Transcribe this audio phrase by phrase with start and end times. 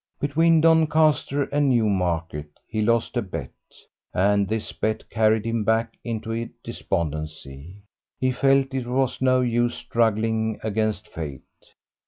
[0.19, 3.51] Between Doncaster and Newmarket he lost a bet,
[4.15, 7.75] and this bet carried him back into despondency.
[8.19, 11.43] He felt it was no use struggling against fate.